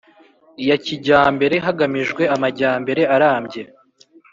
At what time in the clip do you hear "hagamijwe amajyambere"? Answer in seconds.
1.65-3.01